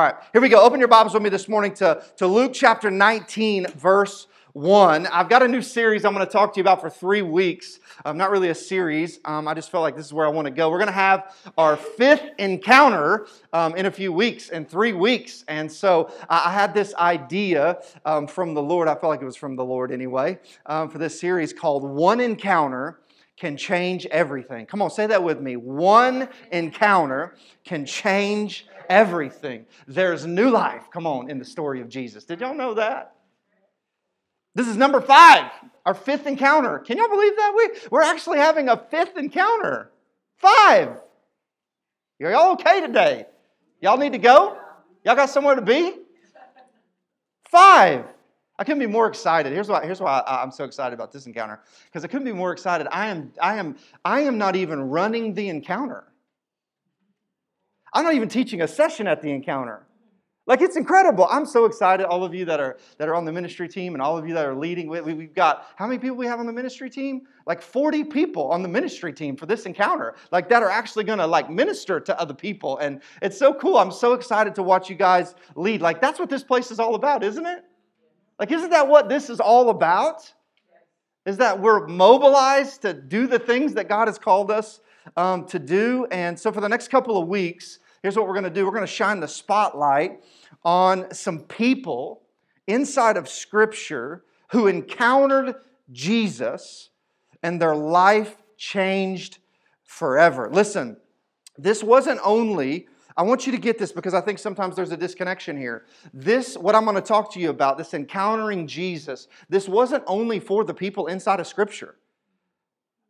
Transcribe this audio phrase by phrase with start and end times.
[0.00, 0.62] All right, here we go.
[0.62, 5.08] Open your Bibles with me this morning to, to Luke chapter 19, verse 1.
[5.08, 7.80] I've got a new series I'm going to talk to you about for three weeks.
[8.04, 9.18] Um, not really a series.
[9.24, 10.70] Um, I just felt like this is where I want to go.
[10.70, 15.42] We're going to have our fifth encounter um, in a few weeks, in three weeks.
[15.48, 18.86] And so I, I had this idea um, from the Lord.
[18.86, 22.20] I felt like it was from the Lord anyway, um, for this series called One
[22.20, 23.00] Encounter
[23.36, 24.66] can change everything.
[24.66, 25.56] Come on, say that with me.
[25.56, 27.34] One encounter
[27.64, 29.66] can change everything.
[29.86, 32.24] There's new life, come on, in the story of Jesus.
[32.24, 33.14] Did y'all know that?
[34.54, 35.50] This is number five,
[35.86, 36.78] our fifth encounter.
[36.80, 37.52] Can y'all believe that?
[37.56, 39.92] We, we're actually having a fifth encounter.
[40.36, 40.88] Five.
[42.20, 43.26] Are y'all okay today?
[43.80, 44.58] Y'all need to go?
[45.04, 45.94] Y'all got somewhere to be?
[47.50, 48.04] Five.
[48.58, 49.52] I couldn't be more excited.
[49.52, 51.60] Here's why, here's why I, am so excited about this encounter.
[51.84, 52.88] Because I couldn't be more excited.
[52.90, 56.04] I am, I, am, I am not even running the encounter.
[57.98, 59.84] I'm not even teaching a session at the encounter.
[60.46, 61.26] Like it's incredible.
[61.28, 62.06] I'm so excited.
[62.06, 64.34] All of you that are that are on the ministry team and all of you
[64.34, 64.88] that are leading.
[64.88, 67.22] We, we've got how many people we have on the ministry team?
[67.44, 70.14] Like 40 people on the ministry team for this encounter.
[70.30, 72.78] Like that are actually to like minister to other people.
[72.78, 73.76] And it's so cool.
[73.76, 75.82] I'm so excited to watch you guys lead.
[75.82, 77.64] Like that's what this place is all about, isn't it?
[78.38, 80.32] Like isn't that what this is all about?
[81.26, 84.78] Is that we're mobilized to do the things that God has called us
[85.16, 86.06] um, to do.
[86.10, 88.72] And so for the next couple of weeks, here's what we're going to do we're
[88.72, 90.22] going to shine the spotlight
[90.64, 92.22] on some people
[92.66, 95.54] inside of Scripture who encountered
[95.90, 96.90] Jesus
[97.42, 99.38] and their life changed
[99.84, 100.48] forever.
[100.50, 100.96] Listen,
[101.56, 102.86] this wasn't only
[103.18, 105.86] I want you to get this because I think sometimes there's a disconnection here.
[106.14, 110.38] This, what I'm going to talk to you about, this encountering Jesus, this wasn't only
[110.38, 111.96] for the people inside of Scripture.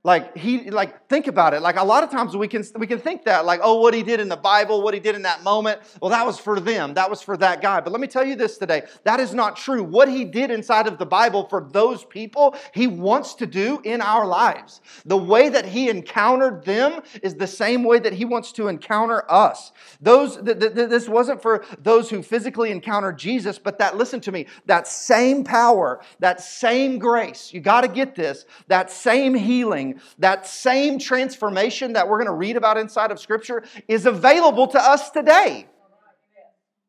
[0.08, 1.60] Like he like think about it.
[1.60, 4.02] Like a lot of times we can we can think that like oh what he
[4.02, 6.94] did in the Bible, what he did in that moment, well that was for them.
[6.94, 7.82] That was for that guy.
[7.82, 8.84] But let me tell you this today.
[9.04, 9.84] That is not true.
[9.84, 14.00] What he did inside of the Bible for those people, he wants to do in
[14.00, 14.80] our lives.
[15.04, 19.30] The way that he encountered them is the same way that he wants to encounter
[19.30, 19.72] us.
[20.00, 24.32] Those th- th- this wasn't for those who physically encountered Jesus, but that listen to
[24.32, 27.52] me, that same power, that same grace.
[27.52, 28.46] You got to get this.
[28.68, 33.64] That same healing that same transformation that we're going to read about inside of Scripture
[33.86, 35.66] is available to us today.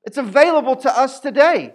[0.03, 1.74] It's available to us today.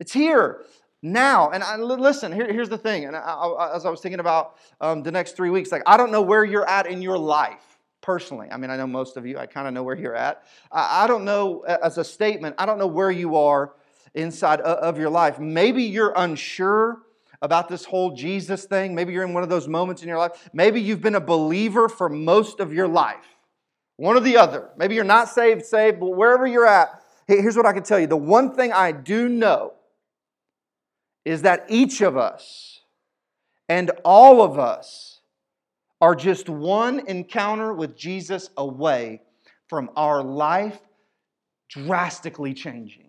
[0.00, 0.62] It's here
[1.02, 1.50] now.
[1.50, 3.04] And I, listen, here, here's the thing.
[3.04, 5.96] And I, I, as I was thinking about um, the next three weeks, like I
[5.96, 8.48] don't know where you're at in your life personally.
[8.50, 9.38] I mean, I know most of you.
[9.38, 10.44] I kind of know where you're at.
[10.72, 12.56] I, I don't know as a statement.
[12.58, 13.74] I don't know where you are
[14.14, 15.38] inside of your life.
[15.38, 17.03] Maybe you're unsure
[17.44, 18.94] about this whole Jesus thing.
[18.94, 20.48] Maybe you're in one of those moments in your life.
[20.54, 23.26] Maybe you've been a believer for most of your life.
[23.96, 24.70] One or the other.
[24.78, 28.06] Maybe you're not saved, saved, but wherever you're at, here's what I can tell you.
[28.06, 29.74] The one thing I do know
[31.26, 32.80] is that each of us
[33.68, 35.20] and all of us
[36.00, 39.20] are just one encounter with Jesus away
[39.68, 40.80] from our life
[41.68, 43.03] drastically changing.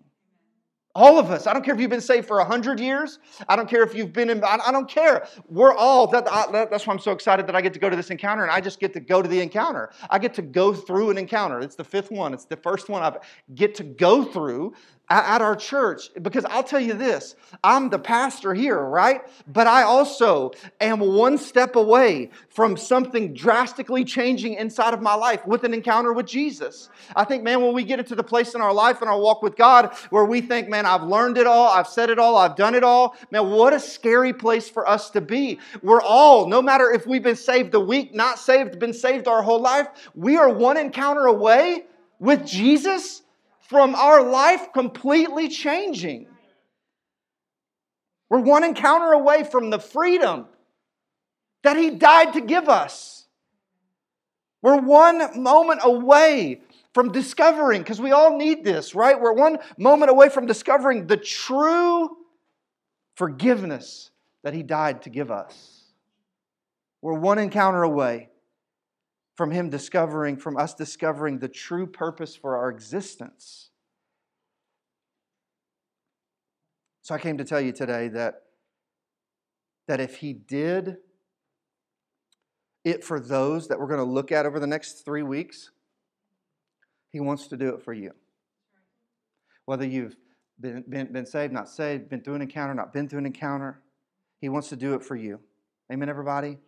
[0.96, 1.46] All of us.
[1.46, 3.18] I don't care if you've been saved for 100 years.
[3.50, 5.28] I don't care if you've been in, I don't care.
[5.46, 7.96] We're all, that, I, that's why I'm so excited that I get to go to
[7.96, 9.90] this encounter and I just get to go to the encounter.
[10.08, 11.60] I get to go through an encounter.
[11.60, 13.14] It's the fifth one, it's the first one I
[13.54, 14.72] get to go through
[15.08, 19.22] at our church because I'll tell you this I'm the pastor here, right?
[19.46, 20.50] But I also
[20.80, 26.12] am one step away from something drastically changing inside of my life with an encounter
[26.12, 26.90] with Jesus.
[27.14, 29.42] I think, man, when we get into the place in our life and our walk
[29.42, 32.56] with God where we think, man, I've learned it all, I've said it all, I've
[32.56, 35.60] done it all, man, what a scary place for us to be.
[35.82, 39.42] We're all, no matter if we've been saved a week, not saved, been saved our
[39.42, 41.84] whole life, we are one encounter away
[42.18, 43.22] with Jesus
[43.68, 46.28] from our life completely changing.
[48.28, 50.46] We're one encounter away from the freedom
[51.62, 53.26] that He died to give us.
[54.62, 56.60] We're one moment away
[56.94, 59.20] from discovering, because we all need this, right?
[59.20, 62.16] We're one moment away from discovering the true
[63.16, 64.10] forgiveness
[64.42, 65.84] that He died to give us.
[67.02, 68.30] We're one encounter away
[69.36, 73.70] from Him discovering, from us discovering the true purpose for our existence.
[77.02, 78.42] So I came to tell you today that,
[79.86, 80.96] that if He did
[82.84, 85.70] it for those that we're going to look at over the next three weeks,
[87.12, 88.12] He wants to do it for you.
[89.66, 90.16] Whether you've
[90.58, 93.82] been, been, been saved, not saved, been through an encounter, not been through an encounter,
[94.40, 95.40] He wants to do it for you.
[95.92, 96.58] Amen, everybody?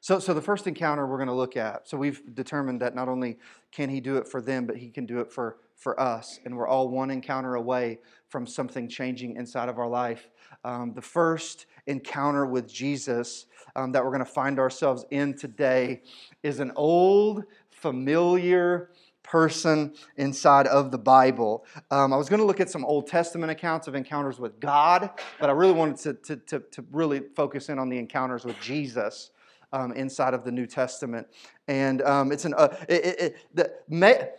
[0.00, 1.88] So, so the first encounter we're going to look at.
[1.88, 3.38] So we've determined that not only
[3.72, 6.38] can he do it for them, but he can do it for, for us.
[6.44, 7.98] And we're all one encounter away
[8.28, 10.28] from something changing inside of our life.
[10.64, 16.02] Um, the first encounter with Jesus um, that we're going to find ourselves in today
[16.42, 18.90] is an old, familiar
[19.22, 21.64] person inside of the Bible.
[21.90, 25.10] Um, I was going to look at some Old Testament accounts of encounters with God,
[25.38, 28.58] but I really wanted to, to, to, to really focus in on the encounters with
[28.60, 29.30] Jesus.
[29.70, 31.26] Um, inside of the New Testament,
[31.66, 32.54] and um, it's an.
[32.54, 34.30] Uh, it, it, it, the, may,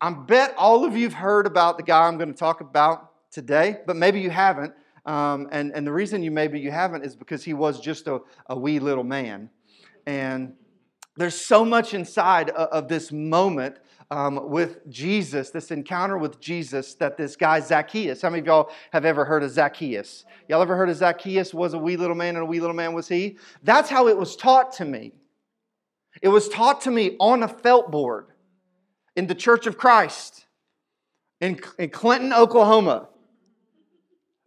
[0.00, 3.80] I bet all of you've heard about the guy I'm going to talk about today,
[3.86, 4.72] but maybe you haven't.
[5.04, 8.20] Um, and, and the reason you maybe you haven't is because he was just a,
[8.46, 9.50] a wee little man,
[10.06, 10.54] and
[11.16, 13.76] there's so much inside of, of this moment
[14.10, 18.70] um, with Jesus, this encounter with Jesus, that this guy Zacchaeus, how many of y'all
[18.92, 20.24] have ever heard of Zacchaeus?
[20.48, 22.92] Y'all ever heard of Zacchaeus was a wee little man and a wee little man
[22.92, 23.38] was he?
[23.62, 25.12] That's how it was taught to me.
[26.22, 28.26] It was taught to me on a felt board
[29.14, 30.46] in the Church of Christ
[31.40, 33.08] in, in Clinton, Oklahoma.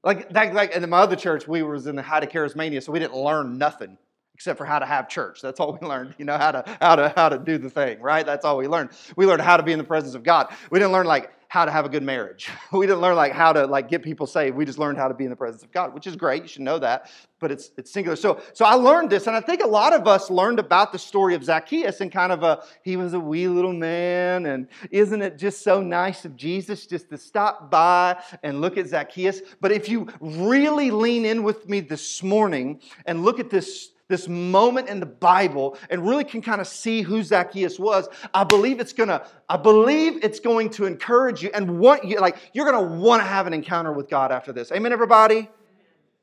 [0.04, 2.92] Like, that, like in my other church, we was in the height of charismania, so
[2.92, 3.98] we didn't learn nothing
[4.35, 5.41] except for how to have church.
[5.41, 8.01] That's all we learned, you know, how to how to how to do the thing,
[8.01, 8.25] right?
[8.25, 8.91] That's all we learned.
[9.15, 10.53] We learned how to be in the presence of God.
[10.71, 12.50] We didn't learn like how to have a good marriage.
[12.71, 14.57] We didn't learn like how to like get people saved.
[14.57, 16.41] We just learned how to be in the presence of God, which is great.
[16.41, 18.15] You should know that, but it's it's singular.
[18.15, 20.97] So so I learned this, and I think a lot of us learned about the
[20.97, 25.21] story of Zacchaeus and kind of a he was a wee little man, and isn't
[25.21, 29.41] it just so nice of Jesus just to stop by and look at Zacchaeus?
[29.62, 34.28] But if you really lean in with me this morning and look at this this
[34.28, 38.80] moment in the Bible and really can kind of see who Zacchaeus was, I believe
[38.80, 42.98] it's gonna, I believe it's going to encourage you and want you, like you're gonna
[42.98, 44.72] want to have an encounter with God after this.
[44.72, 45.50] Amen, everybody?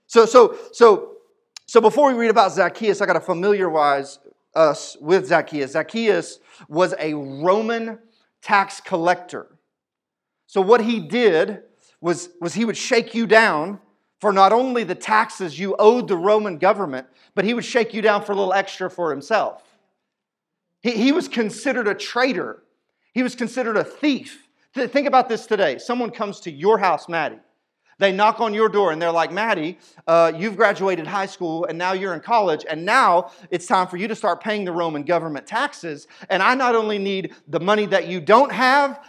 [0.06, 1.16] So, so, so,
[1.66, 4.18] so before we read about Zacchaeus, I gotta familiarize
[4.54, 5.72] us with Zacchaeus.
[5.72, 7.98] Zacchaeus was a Roman
[8.42, 9.56] tax collector.
[10.46, 11.62] So what he did
[12.00, 13.78] was, was he would shake you down
[14.20, 18.02] for not only the taxes you owed the Roman government, but he would shake you
[18.02, 19.62] down for a little extra for himself.
[20.82, 22.62] He, he was considered a traitor,
[23.12, 24.46] he was considered a thief.
[24.72, 25.78] Think about this today.
[25.78, 27.40] Someone comes to your house, Maddie.
[27.98, 31.76] They knock on your door and they're like, Maddie, uh, you've graduated high school and
[31.76, 35.02] now you're in college, and now it's time for you to start paying the Roman
[35.02, 36.06] government taxes.
[36.30, 39.04] And I not only need the money that you don't have,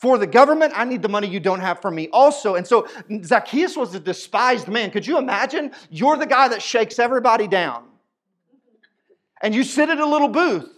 [0.00, 2.54] for the government, I need the money you don't have for me also.
[2.54, 2.88] And so
[3.22, 4.90] Zacchaeus was a despised man.
[4.90, 5.72] Could you imagine?
[5.90, 7.84] You're the guy that shakes everybody down.
[9.42, 10.70] And you sit at a little booth.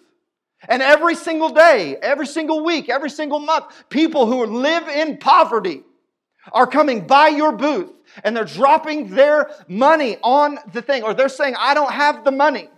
[0.69, 5.85] And every single day, every single week, every single month, people who live in poverty
[6.53, 7.93] are coming by your booth
[8.25, 12.33] and they're dropping their money on the thing, or they're saying, I don't have the
[12.33, 12.69] money.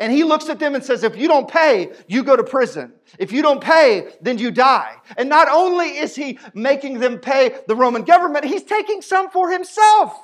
[0.00, 2.94] And he looks at them and says, If you don't pay, you go to prison.
[3.18, 4.96] If you don't pay, then you die.
[5.18, 9.50] And not only is he making them pay the Roman government, he's taking some for
[9.52, 10.18] himself.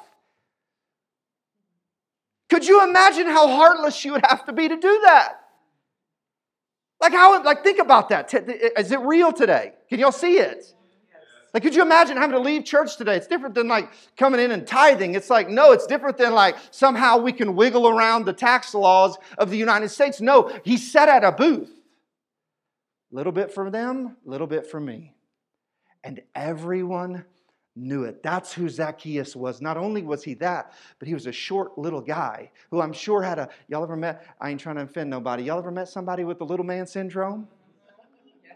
[2.49, 5.41] Could you imagine how heartless you would have to be to do that?
[6.99, 8.33] Like how like think about that.
[8.79, 9.75] Is it real today?
[9.91, 10.73] Can y'all see it?
[11.57, 13.17] Like, could you imagine having to leave church today?
[13.17, 13.89] It's different than like
[14.19, 15.15] coming in and tithing.
[15.15, 19.17] It's like, no, it's different than like somehow we can wiggle around the tax laws
[19.39, 20.21] of the United States.
[20.21, 21.71] No, he sat at a booth.
[23.11, 25.15] A Little bit for them, a little bit for me.
[26.05, 27.25] And everyone
[27.75, 28.23] knew it.
[28.23, 29.63] That's who Zacchaeus was.
[29.63, 33.23] Not only was he that, but he was a short little guy who I'm sure
[33.23, 36.23] had a, y'all ever met, I ain't trying to offend nobody, y'all ever met somebody
[36.23, 37.49] with the little man syndrome?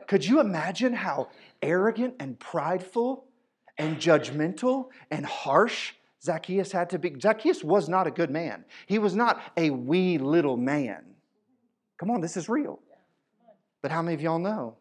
[0.07, 1.29] Could you imagine how
[1.63, 3.27] arrogant and prideful
[3.79, 7.15] and judgmental and harsh Zacchaeus had to be?
[7.21, 8.65] Zacchaeus was not a good man.
[8.87, 11.05] He was not a wee little man.
[11.99, 12.81] Come on, this is real.
[13.83, 14.77] But how many of y'all know?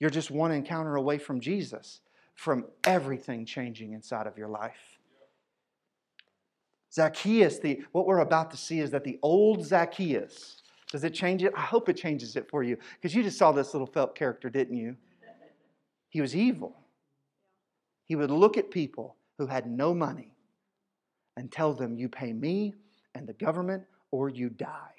[0.00, 2.00] You're just one encounter away from Jesus,
[2.34, 4.98] from everything changing inside of your life.
[6.92, 11.42] Zacchaeus, the, what we're about to see is that the old Zacchaeus, does it change
[11.42, 11.52] it?
[11.56, 14.48] I hope it changes it for you because you just saw this little felt character,
[14.48, 14.96] didn't you?
[16.14, 16.76] He was evil.
[18.04, 20.36] He would look at people who had no money
[21.36, 22.76] and tell them, You pay me
[23.16, 24.94] and the government or you die.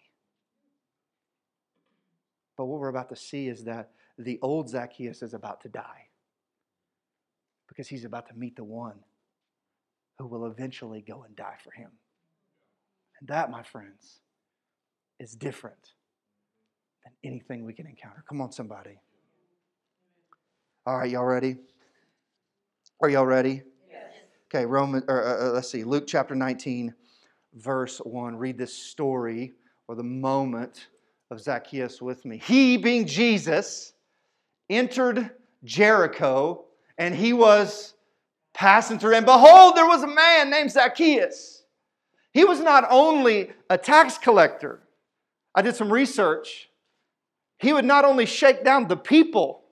[2.57, 6.09] But what we're about to see is that the old Zacchaeus is about to die
[7.69, 8.99] because he's about to meet the one
[10.19, 11.91] who will eventually go and die for him.
[13.21, 14.19] And that, my friends,
[15.21, 15.93] is different
[17.05, 18.21] than anything we can encounter.
[18.27, 18.99] Come on, somebody.
[20.87, 21.57] All right, y'all ready?
[23.01, 23.63] Are y'all ready?
[23.89, 24.03] Yes.
[24.53, 26.93] Okay, Roman, or, uh, uh, let's see, Luke chapter 19,
[27.55, 28.35] verse 1.
[28.35, 29.53] Read this story
[29.87, 30.89] or the moment
[31.31, 32.37] of Zacchaeus with me.
[32.37, 33.93] He, being Jesus,
[34.69, 35.31] entered
[35.63, 36.65] Jericho
[36.99, 37.95] and he was
[38.53, 39.15] passing through.
[39.15, 41.63] And behold, there was a man named Zacchaeus.
[42.31, 44.81] He was not only a tax collector,
[45.55, 46.69] I did some research.
[47.57, 49.64] He would not only shake down the people,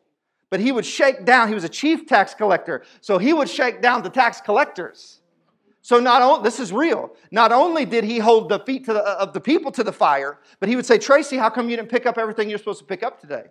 [0.54, 3.82] but he would shake down, he was a chief tax collector, so he would shake
[3.82, 5.20] down the tax collectors.
[5.82, 7.16] So not only this is real.
[7.32, 10.70] Not only did he hold the feet the, of the people to the fire, but
[10.70, 13.02] he would say, "Tracy, how come you didn't pick up everything you're supposed to pick
[13.02, 13.46] up today?"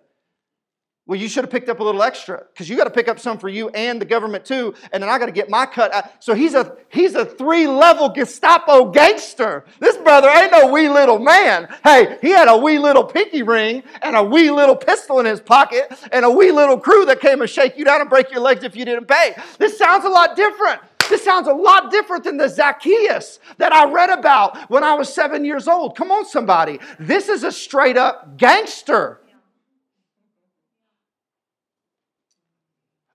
[1.05, 3.19] Well, you should have picked up a little extra because you got to pick up
[3.19, 5.93] some for you and the government too, and then I got to get my cut.
[5.93, 6.23] Out.
[6.23, 9.65] So he's a he's a three level Gestapo gangster.
[9.81, 11.67] This brother ain't no wee little man.
[11.83, 15.41] Hey, he had a wee little pinky ring and a wee little pistol in his
[15.41, 18.41] pocket and a wee little crew that came and shake you down and break your
[18.41, 19.35] legs if you didn't pay.
[19.59, 20.81] This sounds a lot different.
[21.09, 25.13] This sounds a lot different than the Zacchaeus that I read about when I was
[25.13, 25.97] seven years old.
[25.97, 26.79] Come on, somebody.
[27.01, 29.19] This is a straight up gangster.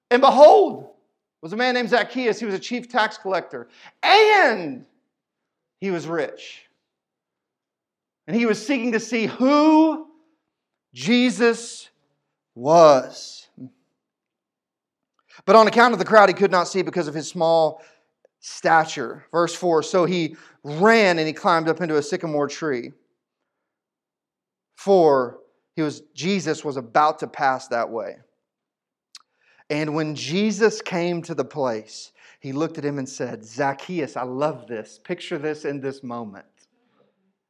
[0.09, 0.89] And behold,
[1.41, 2.39] was a man named Zacchaeus.
[2.39, 3.67] He was a chief tax collector.
[4.03, 4.85] And
[5.79, 6.63] he was rich.
[8.27, 10.07] And he was seeking to see who
[10.93, 11.89] Jesus
[12.55, 13.47] was.
[15.45, 17.81] But on account of the crowd, he could not see because of his small
[18.39, 19.25] stature.
[19.31, 22.91] Verse 4 So he ran and he climbed up into a sycamore tree.
[24.75, 25.39] For
[25.75, 28.17] he was Jesus was about to pass that way.
[29.69, 34.23] And when Jesus came to the place, he looked at him and said, Zacchaeus, I
[34.23, 34.99] love this.
[35.03, 36.45] Picture this in this moment.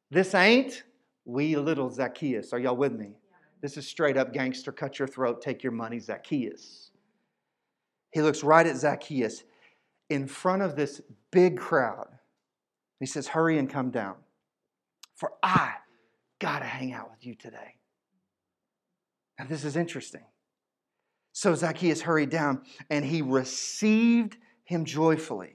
[0.09, 0.83] This ain't
[1.25, 2.53] wee little Zacchaeus.
[2.53, 3.17] Are y'all with me?
[3.61, 6.91] This is straight up gangster, cut your throat, take your money, Zacchaeus.
[8.11, 9.43] He looks right at Zacchaeus
[10.09, 12.07] in front of this big crowd.
[12.99, 14.15] He says, Hurry and come down,
[15.15, 15.73] for I
[16.39, 17.75] got to hang out with you today.
[19.37, 20.23] Now, this is interesting.
[21.37, 25.53] So Zacchaeus hurried down and he received him joyfully.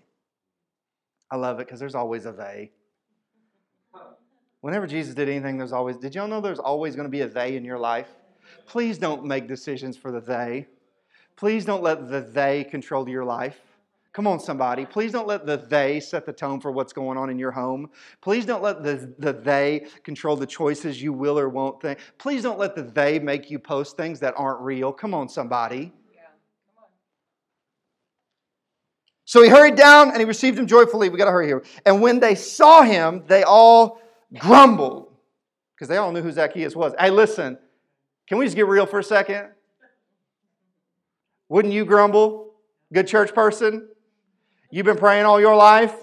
[1.28, 2.70] I love it because there's always a they.
[4.60, 7.28] Whenever Jesus did anything, there's always, did y'all know there's always going to be a
[7.28, 8.06] they in your life?
[8.64, 10.68] Please don't make decisions for the they.
[11.34, 13.58] Please don't let the they control your life.
[14.12, 14.85] Come on, somebody.
[14.85, 17.88] Please don't let the they set the tone for what's going on in your home.
[18.21, 21.99] Please don't let the, the they control the choices you will or won't think.
[22.19, 24.92] Please don't let the they make you post things that aren't real.
[24.92, 25.92] Come on, somebody.
[29.25, 31.09] So he hurried down and he received him joyfully.
[31.09, 31.64] We got to hurry here.
[31.87, 34.02] And when they saw him, they all
[34.38, 35.11] grumbled
[35.75, 36.92] because they all knew who Zacchaeus was.
[36.99, 37.57] Hey, listen,
[38.26, 39.49] can we just get real for a second?
[41.49, 42.52] Wouldn't you grumble,
[42.92, 43.88] good church person?
[44.73, 45.95] You've been praying all your life.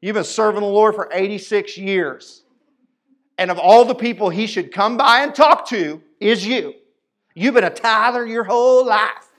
[0.00, 2.42] You've been serving the Lord for 86 years.
[3.36, 6.72] And of all the people he should come by and talk to is you.
[7.34, 9.30] You've been a tither your whole life.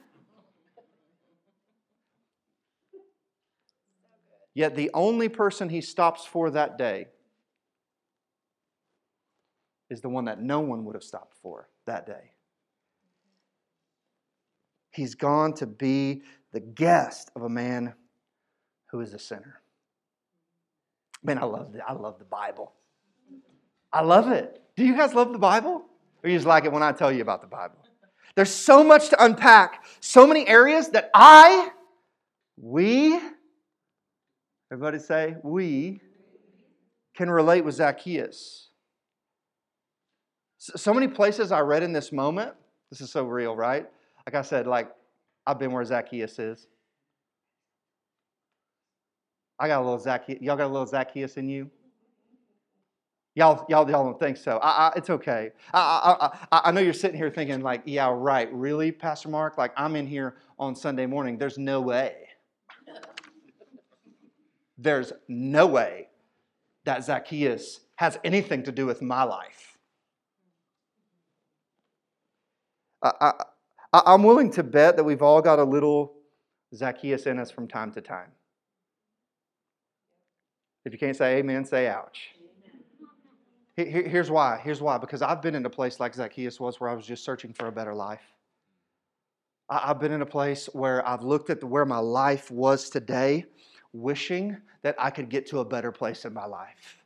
[4.54, 7.08] Yet the only person he stops for that day
[9.90, 12.34] is the one that no one would have stopped for that day.
[14.92, 16.22] He's gone to be
[16.54, 17.96] the guest of a man
[18.96, 19.60] who is a sinner.
[21.22, 22.72] Man, I love the, I love the Bible.
[23.92, 24.62] I love it.
[24.78, 25.84] Do you guys love the Bible?
[26.24, 27.76] Or you just like it when I tell you about the Bible?
[28.36, 31.72] There's so much to unpack, so many areas that I,
[32.58, 33.20] we,
[34.72, 36.00] everybody say, we
[37.16, 38.70] can relate with Zacchaeus.
[40.58, 42.54] So many places I read in this moment,
[42.90, 43.86] this is so real, right?
[44.26, 44.90] Like I said, like
[45.46, 46.68] I've been where Zacchaeus is.
[49.60, 50.42] I got a little Zacchaeus.
[50.42, 51.70] Y'all got a little Zacchaeus in you?
[53.36, 54.58] Y'all, y'all, y'all don't think so.
[54.58, 55.52] I, I, it's okay.
[55.74, 58.52] I, I, I know you're sitting here thinking, like, yeah, right.
[58.54, 59.58] Really, Pastor Mark?
[59.58, 61.38] Like, I'm in here on Sunday morning.
[61.38, 62.16] There's no way.
[64.78, 66.08] There's no way
[66.86, 69.78] that Zacchaeus has anything to do with my life.
[73.04, 73.34] I,
[73.94, 76.14] I, I'm willing to bet that we've all got a little
[76.74, 78.32] Zacchaeus in us from time to time.
[80.86, 82.36] If you can't say amen, say ouch.
[83.76, 84.62] Here's why.
[84.64, 84.98] Here's why.
[84.98, 87.68] Because I've been in a place like Zacchaeus was where I was just searching for
[87.68, 88.22] a better life.
[89.68, 93.46] I've been in a place where I've looked at where my life was today,
[93.94, 97.04] wishing that I could get to a better place in my life.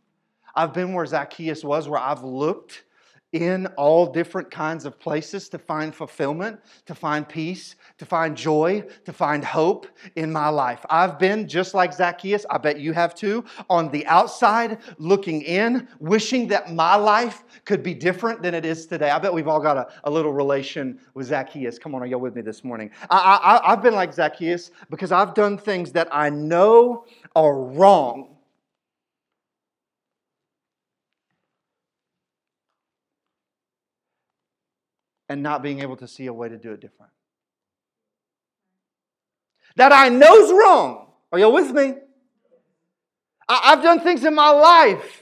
[0.55, 2.83] I've been where Zacchaeus was, where I've looked
[3.31, 8.83] in all different kinds of places to find fulfillment, to find peace, to find joy,
[9.05, 10.83] to find hope in my life.
[10.89, 15.87] I've been just like Zacchaeus, I bet you have too, on the outside, looking in,
[15.99, 19.11] wishing that my life could be different than it is today.
[19.11, 21.77] I bet we've all got a, a little relation with Zacchaeus.
[21.77, 22.89] Come on, are y'all with me this morning?
[23.09, 27.05] I, I, I've been like Zacchaeus because I've done things that I know
[27.35, 28.35] are wrong
[35.29, 37.11] and not being able to see a way to do it different.
[39.75, 41.11] That I know's wrong.
[41.31, 41.93] Are y'all with me?
[43.47, 45.18] I, have done things in my life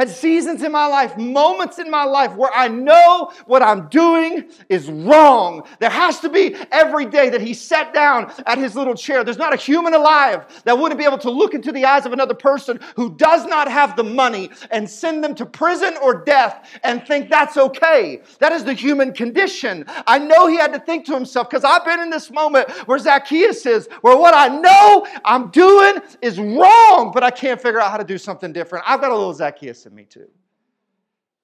[0.00, 4.48] had seasons in my life, moments in my life where I know what I'm doing
[4.70, 5.62] is wrong.
[5.78, 9.24] There has to be every day that he sat down at his little chair.
[9.24, 12.14] There's not a human alive that wouldn't be able to look into the eyes of
[12.14, 16.66] another person who does not have the money and send them to prison or death
[16.82, 18.22] and think that's okay.
[18.38, 19.84] That is the human condition.
[20.06, 22.98] I know he had to think to himself because I've been in this moment where
[22.98, 27.90] Zacchaeus is, where what I know I'm doing is wrong, but I can't figure out
[27.90, 28.86] how to do something different.
[28.88, 30.28] I've got a little Zacchaeus me too.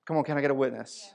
[0.04, 1.14] Come on, can I get a witness?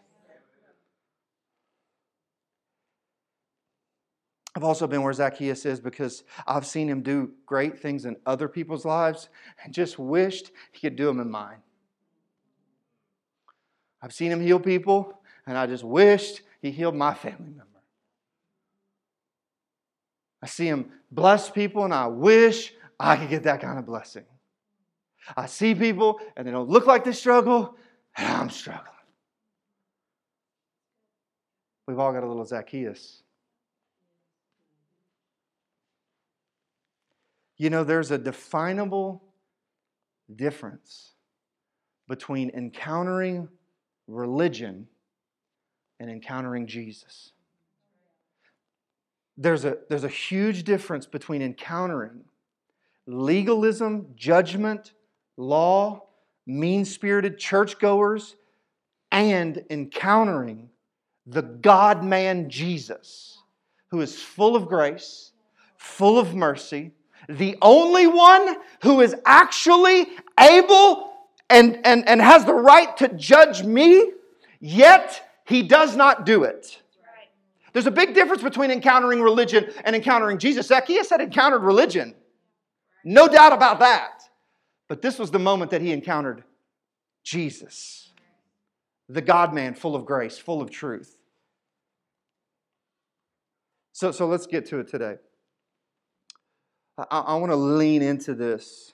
[4.54, 8.50] I've also been where Zacchaeus is because I've seen him do great things in other
[8.50, 9.30] people's lives
[9.64, 11.60] and just wished he could do them in mine.
[14.02, 17.66] I've seen him heal people and I just wished he healed my family member.
[20.42, 24.26] I see him bless people and I wish I could get that kind of blessing.
[25.36, 27.75] I see people and they don't look like they struggle,
[28.18, 28.88] and I'm struggling.
[31.88, 33.24] We've all got a little Zacchaeus.
[37.58, 39.22] You know, there's a definable
[40.36, 41.12] difference
[42.08, 43.48] between encountering
[44.08, 44.88] religion
[46.00, 47.34] and encountering Jesus.
[49.38, 52.25] There's a, there's a huge difference between encountering
[53.06, 54.94] legalism, judgment,
[55.41, 56.03] law,
[56.45, 58.36] mean spirited churchgoers,
[59.12, 60.69] and encountering
[61.25, 63.38] the God man Jesus,
[63.89, 65.31] who is full of grace,
[65.77, 66.91] full of mercy,
[67.27, 70.08] the only one who is actually
[70.39, 71.12] able
[71.49, 74.12] and, and, and has the right to judge me,
[74.60, 76.82] yet he does not do it.
[77.73, 80.67] There's a big difference between encountering religion and encountering Jesus.
[80.67, 82.15] Zacchaeus had encountered religion.
[83.04, 84.23] No doubt about that.
[84.91, 86.43] But this was the moment that he encountered
[87.23, 88.12] Jesus,
[89.08, 91.15] the God man, full of grace, full of truth.
[93.93, 95.15] So, so let's get to it today.
[96.97, 98.91] I, I want to lean into this.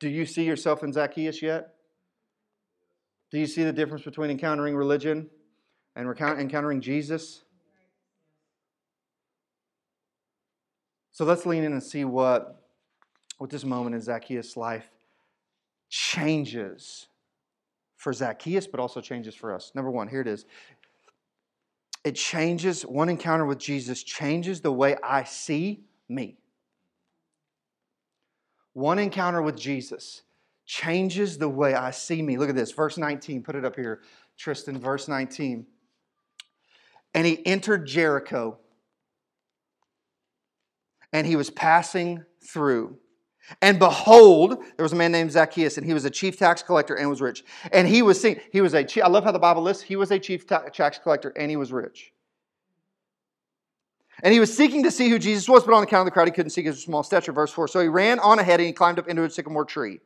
[0.00, 1.76] Do you see yourself in Zacchaeus yet?
[3.30, 5.30] Do you see the difference between encountering religion
[5.96, 7.42] and encountering Jesus?
[11.10, 12.66] So let's lean in and see what,
[13.38, 14.90] what this moment in Zacchaeus' life
[15.88, 17.08] changes
[17.96, 19.72] for Zacchaeus, but also changes for us.
[19.74, 20.44] Number one, here it is.
[22.04, 26.38] It changes, one encounter with Jesus changes the way I see me.
[28.74, 30.22] One encounter with Jesus
[30.66, 32.36] changes the way I see me.
[32.36, 33.42] Look at this, verse 19.
[33.42, 34.02] Put it up here,
[34.36, 35.66] Tristan, verse 19.
[37.14, 38.58] And he entered Jericho,
[41.12, 42.98] and he was passing through.
[43.62, 46.94] And behold, there was a man named Zacchaeus, and he was a chief tax collector
[46.94, 47.44] and was rich.
[47.72, 50.10] And he was seeing, he was a, I love how the Bible lists, he was
[50.10, 52.12] a chief tax collector and he was rich.
[54.22, 56.26] And he was seeking to see who Jesus was, but on account of the crowd,
[56.26, 57.32] he couldn't see his small stature.
[57.32, 57.68] Verse 4.
[57.68, 60.00] So he ran on ahead and he climbed up into a sycamore tree,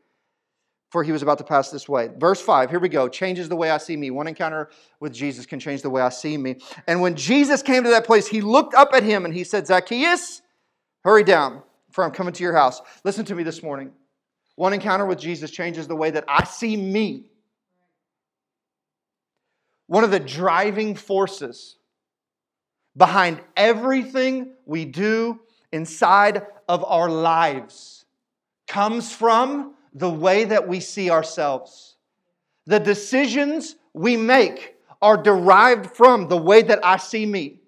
[0.90, 2.11] for he was about to pass this way.
[2.18, 3.09] Verse 5, here we go.
[3.09, 4.11] Changes the way I see me.
[4.11, 6.57] One encounter with Jesus can change the way I see me.
[6.88, 9.66] And when Jesus came to that place, he looked up at him and he said,
[9.66, 10.42] Zacchaeus,
[11.05, 12.81] hurry down for I'm coming to your house.
[13.05, 13.92] Listen to me this morning.
[14.57, 17.24] One encounter with Jesus changes the way that I see me.
[19.87, 21.76] One of the driving forces
[22.96, 25.40] behind everything we do
[25.72, 28.05] inside of our lives
[28.68, 31.96] comes from the way that we see ourselves.
[32.66, 37.61] The decisions we make are derived from the way that I see me.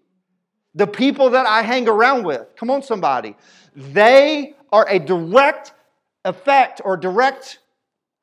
[0.75, 2.47] The people that I hang around with.
[2.57, 3.37] Come on, somebody.
[3.75, 5.73] They are a direct
[6.25, 7.59] effect or direct,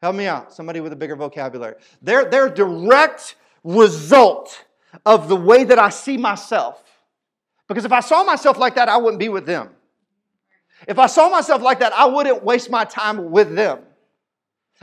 [0.01, 1.75] help me out, somebody with a bigger vocabulary.
[2.01, 4.65] They're, they're direct result
[5.05, 6.83] of the way that I see myself.
[7.67, 9.69] Because if I saw myself like that, I wouldn't be with them.
[10.87, 13.79] If I saw myself like that, I wouldn't waste my time with them.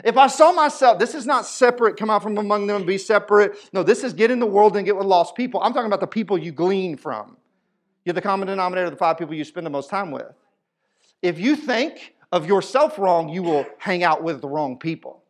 [0.04, 2.98] If I saw myself, this is not separate, come out from among them and be
[2.98, 3.56] separate.
[3.72, 5.60] No, this is get in the world and get with lost people.
[5.62, 7.38] I'm talking about the people you glean from.
[8.04, 10.32] You're the common denominator of the five people you spend the most time with.
[11.22, 15.22] If you think of yourself wrong, you will hang out with the wrong people.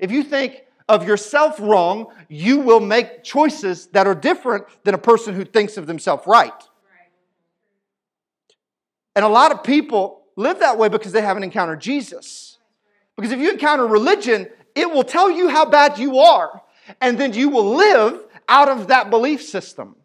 [0.00, 4.98] If you think of yourself wrong, you will make choices that are different than a
[4.98, 6.52] person who thinks of themselves right.
[9.14, 12.58] And a lot of people live that way because they haven't encountered Jesus.
[13.16, 16.62] Because if you encounter religion, it will tell you how bad you are,
[17.00, 19.96] and then you will live out of that belief system.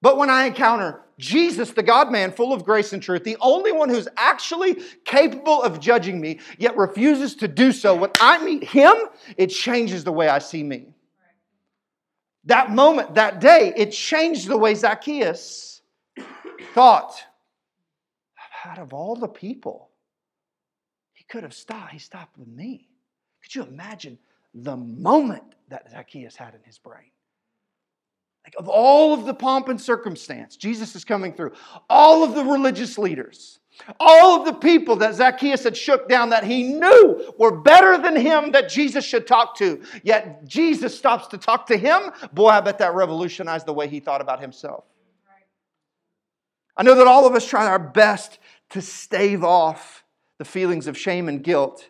[0.00, 3.72] But when I encounter Jesus, the God man, full of grace and truth, the only
[3.72, 8.62] one who's actually capable of judging me, yet refuses to do so, when I meet
[8.62, 8.94] him,
[9.36, 10.94] it changes the way I see me.
[12.44, 15.82] That moment, that day, it changed the way Zacchaeus
[16.72, 17.20] thought.
[18.64, 19.90] Out of all the people,
[21.12, 21.92] he could have stopped.
[21.92, 22.88] He stopped with me.
[23.42, 24.18] Could you imagine
[24.54, 27.10] the moment that Zacchaeus had in his brain?
[28.48, 31.52] Like of all of the pomp and circumstance, Jesus is coming through.
[31.90, 33.58] All of the religious leaders,
[34.00, 38.16] all of the people that Zacchaeus had shook down that he knew were better than
[38.16, 39.82] him that Jesus should talk to.
[40.02, 42.10] Yet Jesus stops to talk to him.
[42.32, 44.84] Boy, I bet that revolutionized the way he thought about himself.
[46.74, 48.38] I know that all of us try our best
[48.70, 50.04] to stave off
[50.38, 51.86] the feelings of shame and guilt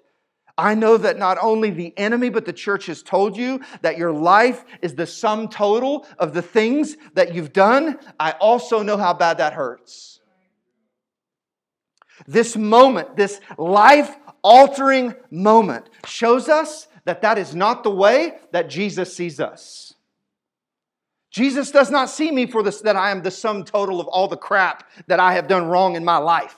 [0.58, 4.12] I know that not only the enemy, but the church has told you that your
[4.12, 7.98] life is the sum total of the things that you've done.
[8.18, 10.18] I also know how bad that hurts.
[12.26, 18.68] This moment, this life altering moment, shows us that that is not the way that
[18.68, 19.94] Jesus sees us.
[21.30, 24.26] Jesus does not see me for this, that I am the sum total of all
[24.26, 26.57] the crap that I have done wrong in my life.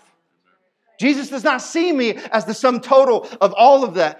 [1.01, 4.19] Jesus does not see me as the sum total of all of the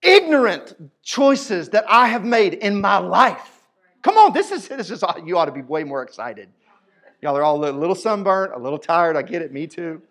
[0.00, 3.50] ignorant choices that I have made in my life.
[4.00, 6.48] Come on, this is, this is you ought to be way more excited.
[7.20, 9.16] Y'all are all a little sunburnt, a little tired.
[9.16, 10.02] I get it, me too.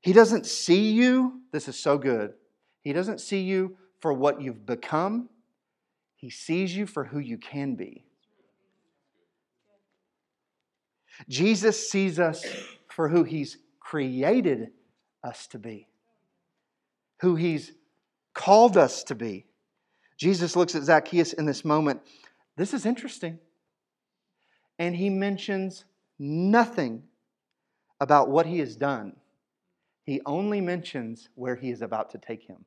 [0.00, 2.32] He doesn't see you, this is so good.
[2.80, 5.28] He doesn't see you for what you've become,
[6.16, 8.06] He sees you for who you can be.
[11.28, 12.44] Jesus sees us
[12.88, 14.70] for who He's created
[15.22, 15.88] us to be,
[17.20, 17.72] who He's
[18.34, 19.46] called us to be.
[20.16, 22.02] Jesus looks at Zacchaeus in this moment.
[22.56, 23.38] This is interesting.
[24.78, 25.84] And he mentions
[26.18, 27.04] nothing
[28.00, 29.16] about what he has done.
[30.04, 32.64] He only mentions where he is about to take him.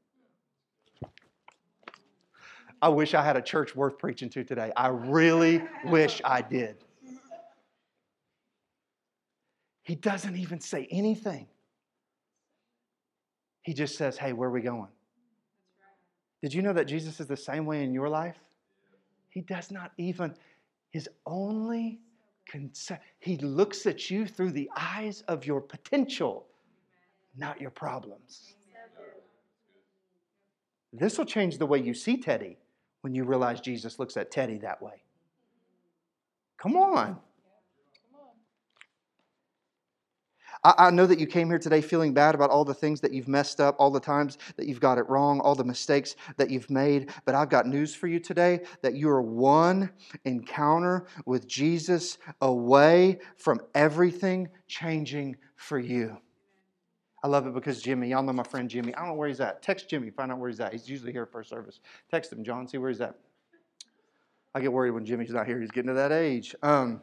[2.81, 4.71] I wish I had a church worth preaching to today.
[4.75, 6.77] I really wish I did.
[9.83, 11.47] He doesn't even say anything.
[13.61, 14.89] He just says, Hey, where are we going?
[16.41, 18.37] Did you know that Jesus is the same way in your life?
[19.29, 20.35] He does not even,
[20.91, 21.99] his only
[22.45, 26.45] concern, he looks at you through the eyes of your potential,
[27.37, 28.55] not your problems.
[30.91, 32.57] This will change the way you see Teddy
[33.01, 35.03] when you realize Jesus looks at Teddy that way.
[36.57, 37.17] Come on.
[40.63, 43.13] I, I know that you came here today feeling bad about all the things that
[43.13, 46.49] you've messed up, all the times that you've got it wrong, all the mistakes that
[46.49, 47.11] you've made.
[47.25, 49.91] But I've got news for you today that you are one
[50.25, 56.17] encounter with Jesus away from everything changing for you.
[57.23, 58.93] I love it because Jimmy, y'all know my friend Jimmy.
[58.95, 59.61] I don't know where he's at.
[59.61, 60.73] Text Jimmy, find out where he's at.
[60.73, 61.79] He's usually here first service.
[62.11, 63.15] Text him, John, see where he's at.
[64.53, 65.59] I get worried when Jimmy's not here.
[65.59, 66.53] He's getting to that age.
[66.61, 67.01] Um,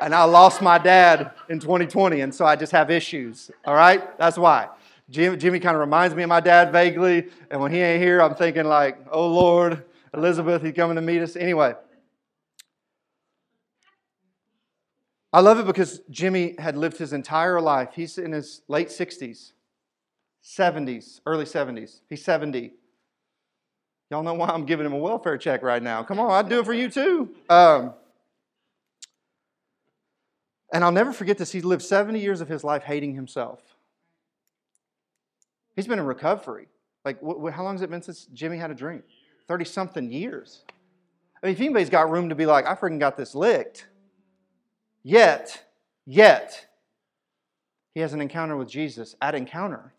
[0.00, 3.50] and I lost my dad in 2020, and so I just have issues.
[3.64, 4.16] All right?
[4.18, 4.68] That's why.
[5.10, 8.20] Jimmy, Jimmy kind of reminds me of my dad vaguely, and when he ain't here,
[8.20, 11.36] I'm thinking like, oh Lord, Elizabeth, he's coming to meet us.
[11.36, 11.74] Anyway.
[15.32, 17.90] I love it because Jimmy had lived his entire life.
[17.94, 19.52] He's in his late 60s,
[20.42, 22.00] 70s, early 70s.
[22.08, 22.72] He's 70.
[24.10, 26.02] Y'all know why I'm giving him a welfare check right now.
[26.02, 27.28] Come on, I'd do it for you too.
[27.50, 27.92] Um,
[30.72, 31.52] and I'll never forget this.
[31.52, 33.60] He lived 70 years of his life hating himself.
[35.74, 36.68] He's been in recovery.
[37.04, 39.04] Like, wh- how long has it been since Jimmy had a drink?
[39.46, 40.62] 30 something years.
[41.42, 43.86] I mean, if anybody's got room to be like, I freaking got this licked.
[45.02, 45.64] Yet,
[46.04, 46.66] yet,
[47.94, 49.94] he has an encounter with Jesus at encounter.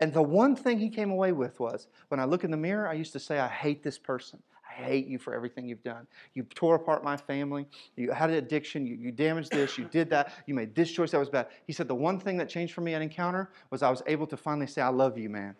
[0.00, 2.88] And the one thing he came away with was when I look in the mirror,
[2.88, 4.42] I used to say, I hate this person.
[4.70, 6.06] I hate you for everything you've done.
[6.34, 7.66] You tore apart my family.
[7.96, 8.86] You had an addiction.
[8.86, 9.76] You, you damaged this.
[9.76, 10.32] You did that.
[10.46, 11.48] You made this choice that was bad.
[11.66, 14.26] He said, The one thing that changed for me at Encounter was I was able
[14.28, 15.56] to finally say, I love you, man.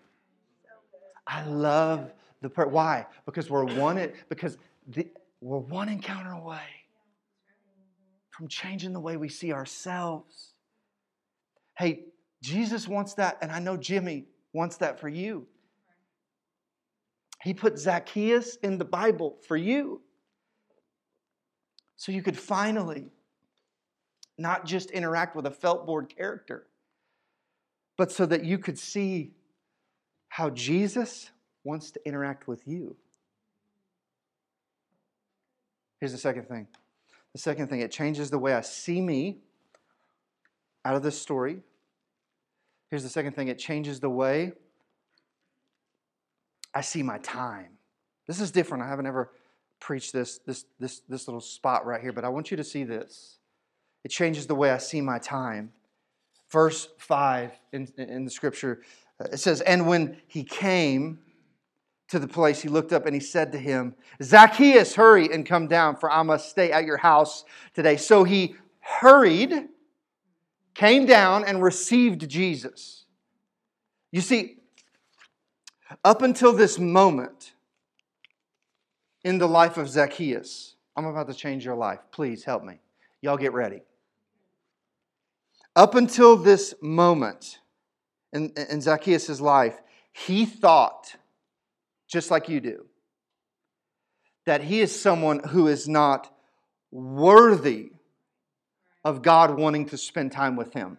[1.27, 3.07] I love the per- why?
[3.27, 5.07] Because we're one because the,
[5.41, 6.61] we're one encounter away
[8.31, 10.55] from changing the way we see ourselves.
[11.77, 12.05] Hey,
[12.43, 15.47] Jesus wants that, and I know Jimmy wants that for you.
[17.43, 20.03] He put Zacchaeus in the Bible for you.
[21.97, 23.09] So you could finally
[24.39, 26.67] not just interact with a felt board character,
[27.97, 29.33] but so that you could see
[30.29, 31.31] how Jesus
[31.65, 32.97] wants to interact with you.
[36.01, 36.67] Here's the second thing.
[37.33, 39.39] The second thing, it changes the way I see me
[40.85, 41.61] out of this story.
[42.89, 44.53] Here's the second thing, it changes the way
[46.75, 47.79] I see my time.
[48.27, 48.85] This is different.
[48.85, 49.33] I haven't ever
[49.81, 52.85] preached this, this, this, this little spot right here, but I want you to see
[52.85, 53.39] this.
[54.05, 55.73] It changes the way I see my time.
[56.51, 58.83] Verse 5 in, in the scripture,
[59.21, 61.21] uh, it says, And when he came,
[62.11, 65.69] to the place, he looked up and he said to him, Zacchaeus, hurry and come
[65.69, 67.97] down, for I must stay at your house today.
[67.97, 69.69] So he hurried,
[70.75, 73.05] came down, and received Jesus.
[74.11, 74.57] You see,
[76.05, 77.53] up until this moment
[79.25, 82.01] in the life of Zacchaeus, I'm about to change your life.
[82.11, 82.81] Please help me.
[83.23, 83.83] Y'all get ready.
[85.77, 87.59] Up until this moment
[88.33, 89.81] in, in Zacchaeus' life,
[90.13, 91.15] he thought
[92.09, 92.87] just like you do.
[94.47, 96.35] That he is someone who is not
[96.91, 97.93] worthy
[99.05, 100.99] of God wanting to spend time with him.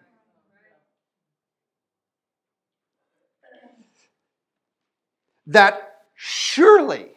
[5.47, 7.10] That surely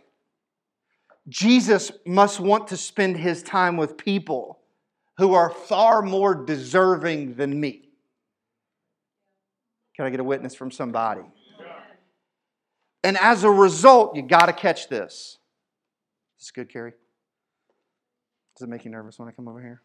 [1.28, 4.60] Jesus must want to spend his time with people
[5.16, 7.88] who are far more deserving than me.
[9.96, 11.22] Can I get a witness from somebody?
[13.02, 15.38] And as a result, you got to catch this.
[16.40, 16.94] Is this good, Carrie?
[18.56, 19.82] Does it make you nervous when I come over here?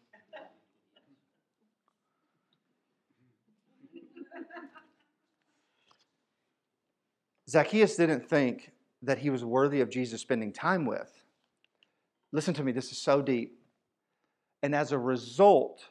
[7.50, 8.70] Zacchaeus didn't think
[9.02, 11.10] that he was worthy of Jesus spending time with.
[12.30, 13.58] Listen to me, this is so deep.
[14.62, 15.84] And as a result,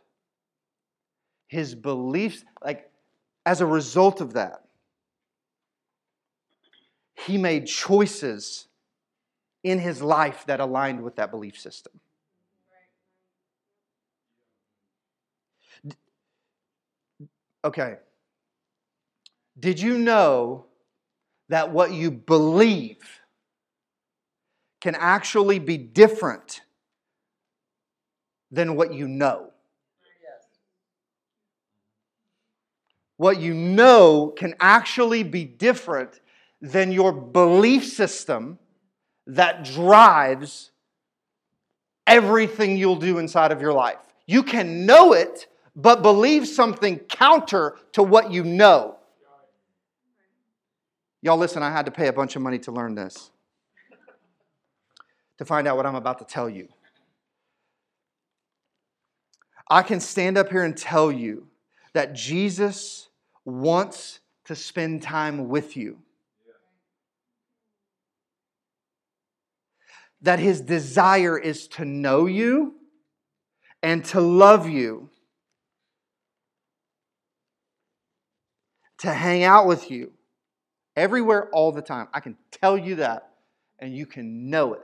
[1.47, 2.89] his beliefs, like,
[3.45, 4.63] as a result of that,
[7.15, 8.67] he made choices
[9.63, 11.91] in his life that aligned with that belief system.
[17.65, 17.97] Okay.
[19.59, 20.68] Did you know
[21.49, 22.97] that what you believe
[24.81, 26.61] can actually be different
[28.51, 29.51] than what you know?
[33.17, 36.21] What you know can actually be different
[36.61, 38.57] than your belief system
[39.27, 40.71] that drives
[42.07, 43.97] everything you'll do inside of your life.
[44.25, 48.98] You can know it, but believe something counter to what you know.
[51.21, 53.31] Y'all, listen, I had to pay a bunch of money to learn this,
[55.37, 56.69] to find out what I'm about to tell you.
[59.69, 61.47] I can stand up here and tell you
[61.93, 63.09] that Jesus
[63.45, 65.99] wants to spend time with you.
[70.21, 72.75] that his desire is to know you
[73.81, 75.09] and to love you,
[78.99, 80.11] to hang out with you
[80.95, 82.07] everywhere all the time.
[82.13, 83.31] I can tell you that,
[83.79, 84.81] and you can know it.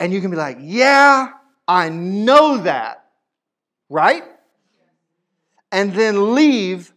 [0.00, 1.28] And you can be like, yeah,
[1.66, 3.04] I know that,
[3.88, 4.24] right?
[5.70, 6.92] And then leave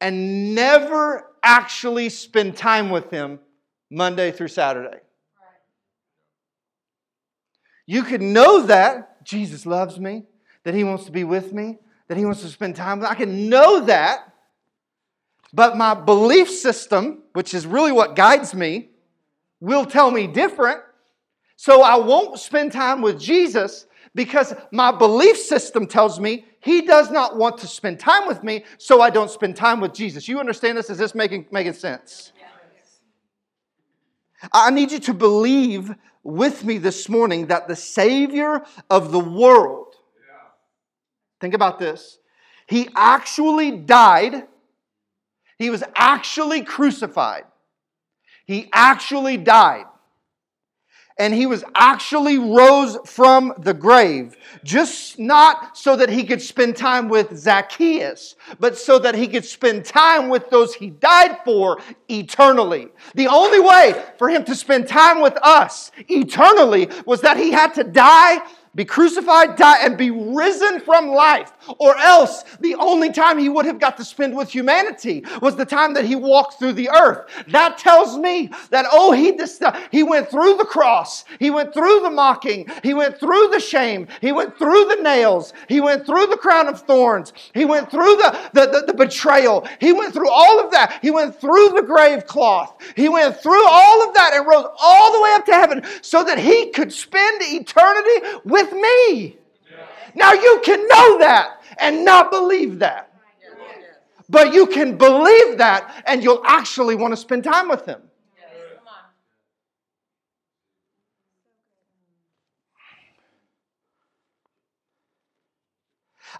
[0.00, 3.38] and never actually spend time with him
[3.90, 4.98] Monday through Saturday.
[7.86, 10.24] You could know that Jesus loves me,
[10.62, 13.12] that He wants to be with me, that He wants to spend time with me.
[13.12, 14.32] I can know that,
[15.52, 18.90] but my belief system, which is really what guides me,
[19.60, 20.80] will tell me different.
[21.56, 27.10] So I won't spend time with Jesus because my belief system tells me he does
[27.10, 30.28] not want to spend time with me, so I don't spend time with Jesus.
[30.28, 30.90] You understand this?
[30.90, 32.32] Is this making, making sense?
[34.52, 39.94] I need you to believe with me this morning that the Savior of the world,
[41.40, 42.18] think about this,
[42.66, 44.46] he actually died,
[45.60, 47.44] he was actually crucified,
[48.46, 49.84] he actually died
[51.20, 56.74] and he was actually rose from the grave, just not so that he could spend
[56.74, 61.78] time with Zacchaeus, but so that he could spend time with those he died for
[62.08, 62.88] eternally.
[63.14, 67.74] The only way for him to spend time with us eternally was that he had
[67.74, 68.38] to die
[68.74, 71.52] be crucified, die, and be risen from life.
[71.78, 75.64] Or else, the only time he would have got to spend with humanity was the
[75.64, 77.28] time that he walked through the earth.
[77.48, 81.74] That tells me that, oh, he, dis- uh, he went through the cross, he went
[81.74, 86.06] through the mocking, he went through the shame, he went through the nails, he went
[86.06, 90.12] through the crown of thorns, he went through the, the, the, the betrayal, he went
[90.12, 94.14] through all of that, he went through the grave cloth, he went through all of
[94.14, 98.38] that and rose all the way up to heaven so that he could spend eternity
[98.44, 99.36] with with me.
[100.14, 103.12] Now you can know that and not believe that.
[104.28, 108.02] But you can believe that and you'll actually want to spend time with him.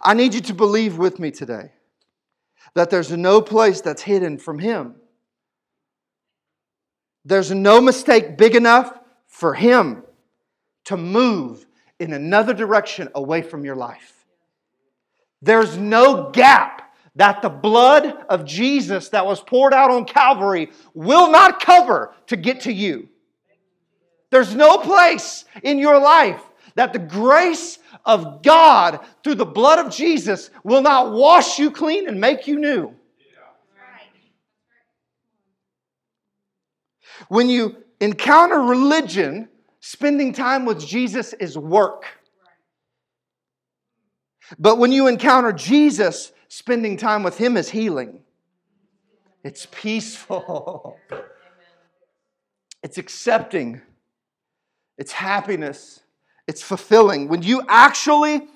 [0.03, 1.71] I need you to believe with me today
[2.73, 4.95] that there's no place that's hidden from Him.
[7.23, 10.03] There's no mistake big enough for Him
[10.85, 11.67] to move
[12.01, 14.25] in another direction away from your life.
[15.43, 21.29] There's no gap that the blood of Jesus that was poured out on Calvary will
[21.29, 23.07] not cover to get to you.
[24.31, 26.41] There's no place in your life
[26.75, 32.07] that the grace of God through the blood of Jesus will not wash you clean
[32.07, 32.95] and make you new.
[37.27, 39.49] When you encounter religion,
[39.81, 42.05] Spending time with Jesus is work.
[44.59, 48.21] But when you encounter Jesus, spending time with Him is healing.
[49.43, 50.97] It's peaceful.
[52.83, 53.79] It's accepting.
[54.97, 55.99] It's happiness.
[56.47, 57.27] It's fulfilling.
[57.27, 58.47] When you actually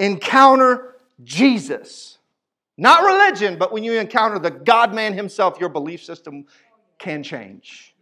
[0.00, 2.18] encounter Jesus,
[2.76, 6.46] not religion, but when you encounter the God man Himself, your belief system
[6.98, 7.94] can change.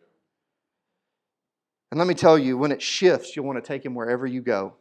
[1.90, 4.40] And let me tell you, when it shifts, you'll want to take him wherever you
[4.40, 4.74] go.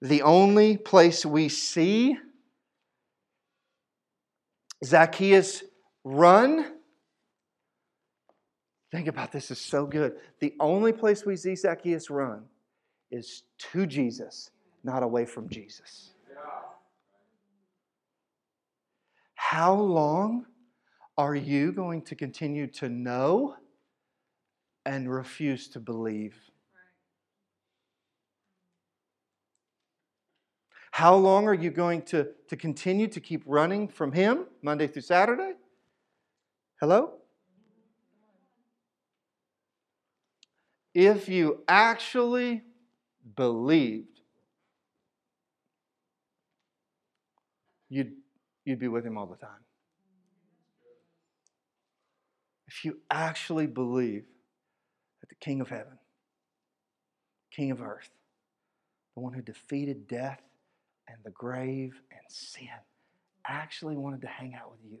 [0.00, 2.16] The only place we see
[4.84, 5.64] Zacchaeus
[6.04, 6.72] run,
[8.90, 10.16] think about this, is so good.
[10.40, 12.44] The only place we see Zacchaeus run
[13.10, 14.50] is to Jesus,
[14.82, 16.10] not away from Jesus.
[19.34, 20.46] How long
[21.16, 23.56] are you going to continue to know?
[24.86, 26.36] And refuse to believe.
[30.90, 35.02] How long are you going to, to continue to keep running from Him Monday through
[35.02, 35.54] Saturday?
[36.80, 37.14] Hello?
[40.94, 42.62] If you actually
[43.34, 44.20] believed,
[47.88, 48.12] you'd,
[48.64, 49.50] you'd be with Him all the time.
[52.68, 54.26] If you actually believe,
[55.44, 55.98] King of heaven,
[57.50, 58.08] King of earth,
[59.14, 60.40] the one who defeated death
[61.06, 62.68] and the grave and sin,
[63.46, 64.98] actually wanted to hang out with you,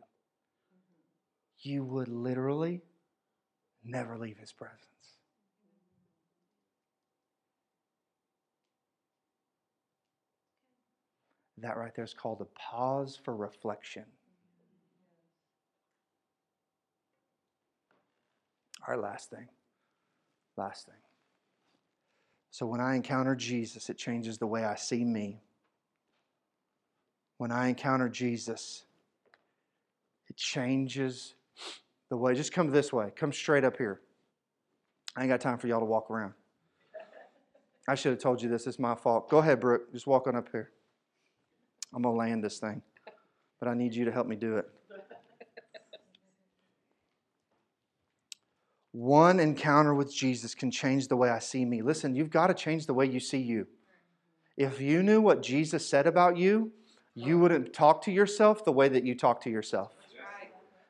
[1.60, 2.82] you would literally
[3.82, 4.82] never leave his presence.
[11.56, 14.04] That right there is called a pause for reflection.
[18.86, 19.48] Our last thing.
[20.56, 20.94] Last thing.
[22.50, 25.40] So when I encounter Jesus, it changes the way I see me.
[27.38, 28.84] When I encounter Jesus,
[30.28, 31.34] it changes
[32.10, 32.34] the way.
[32.34, 33.12] Just come this way.
[33.16, 34.00] Come straight up here.
[35.16, 36.34] I ain't got time for y'all to walk around.
[37.88, 38.66] I should have told you this.
[38.66, 39.28] It's my fault.
[39.28, 39.92] Go ahead, Brooke.
[39.92, 40.70] Just walk on up here.
[41.92, 42.82] I'm going to land this thing,
[43.60, 44.66] but I need you to help me do it.
[48.94, 51.82] One encounter with Jesus can change the way I see me.
[51.82, 53.66] Listen, you've got to change the way you see you.
[54.56, 56.70] If you knew what Jesus said about you,
[57.16, 59.92] you wouldn't talk to yourself the way that you talk to yourself.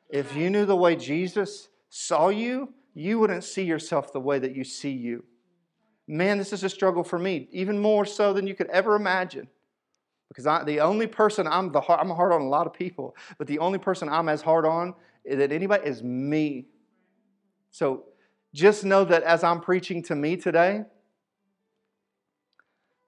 [0.07, 4.55] If you knew the way Jesus saw you, you wouldn't see yourself the way that
[4.55, 5.23] you see you.
[6.07, 9.47] Man, this is a struggle for me, even more so than you could ever imagine.
[10.27, 13.15] Because I, the only person I'm the hard, I'm hard on a lot of people,
[13.39, 14.93] but the only person I'm as hard on
[15.25, 16.67] that anybody is me.
[17.75, 18.05] So
[18.53, 20.83] just know that as I'm preaching to me today,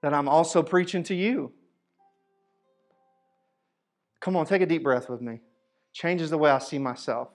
[0.02, 1.52] that I'm also preaching to you.
[4.20, 5.40] Come on, take a deep breath with me.
[5.94, 7.28] Changes the way I see myself.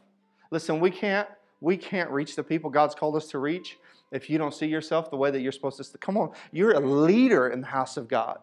[0.52, 1.28] Listen, we can't
[1.60, 3.80] we can't reach the people God's called us to reach
[4.12, 5.98] if you don't see yourself the way that you're supposed to.
[5.98, 8.38] Come on, you're a leader in the house of God.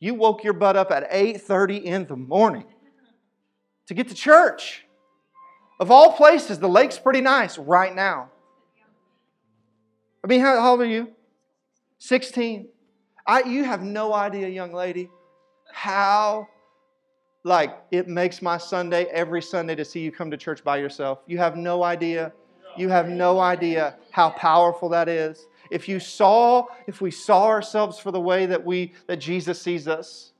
[0.00, 2.64] You woke your butt up at 8:30 in the morning
[3.88, 4.86] to get to church.
[5.80, 8.30] Of all places, the lake's pretty nice right now.
[10.24, 11.08] I mean, how, how old are you?
[11.98, 12.68] 16.
[13.26, 15.08] I, you have no idea, young lady,
[15.72, 16.48] how
[17.44, 21.20] like it makes my Sunday every Sunday to see you come to church by yourself.
[21.26, 22.32] You have no idea.
[22.76, 25.46] You have no idea how powerful that is.
[25.70, 29.88] If you saw, if we saw ourselves for the way that we that Jesus sees
[29.88, 30.32] us,